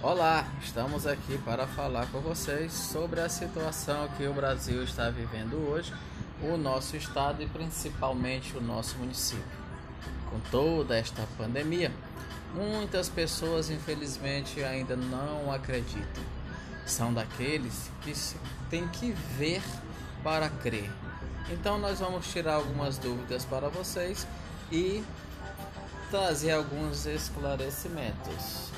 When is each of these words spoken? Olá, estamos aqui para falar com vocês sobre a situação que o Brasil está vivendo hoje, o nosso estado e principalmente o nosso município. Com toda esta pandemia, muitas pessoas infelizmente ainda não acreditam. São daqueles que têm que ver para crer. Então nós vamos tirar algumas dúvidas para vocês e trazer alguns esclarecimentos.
Olá, 0.00 0.46
estamos 0.62 1.08
aqui 1.08 1.36
para 1.38 1.66
falar 1.66 2.06
com 2.12 2.20
vocês 2.20 2.72
sobre 2.72 3.20
a 3.20 3.28
situação 3.28 4.08
que 4.16 4.28
o 4.28 4.32
Brasil 4.32 4.84
está 4.84 5.10
vivendo 5.10 5.54
hoje, 5.68 5.92
o 6.40 6.56
nosso 6.56 6.96
estado 6.96 7.42
e 7.42 7.48
principalmente 7.48 8.56
o 8.56 8.60
nosso 8.60 8.96
município. 8.96 9.42
Com 10.30 10.38
toda 10.52 10.96
esta 10.96 11.26
pandemia, 11.36 11.90
muitas 12.54 13.08
pessoas 13.08 13.70
infelizmente 13.70 14.62
ainda 14.62 14.94
não 14.94 15.52
acreditam. 15.52 16.22
São 16.86 17.12
daqueles 17.12 17.90
que 18.02 18.12
têm 18.70 18.86
que 18.86 19.10
ver 19.36 19.62
para 20.22 20.48
crer. 20.48 20.92
Então 21.50 21.76
nós 21.76 21.98
vamos 21.98 22.28
tirar 22.28 22.54
algumas 22.54 22.98
dúvidas 22.98 23.44
para 23.44 23.68
vocês 23.68 24.28
e 24.70 25.02
trazer 26.08 26.52
alguns 26.52 27.04
esclarecimentos. 27.04 28.68